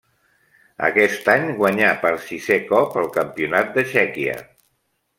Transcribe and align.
Aquest 0.87 1.29
any 1.33 1.45
guanyà 1.59 1.91
per 2.07 2.13
sisè 2.31 2.59
cop 2.73 2.99
el 3.05 3.09
campionat 3.21 3.73
de 3.79 3.89
Txèquia. 3.93 4.43